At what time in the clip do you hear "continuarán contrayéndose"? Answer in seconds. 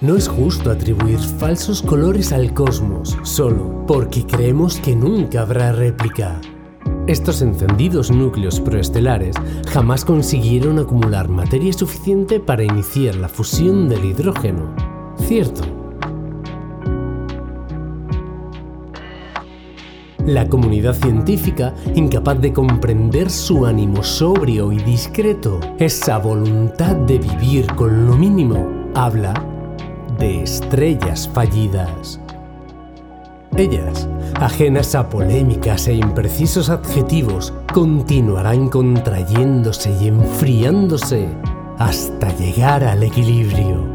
37.72-39.90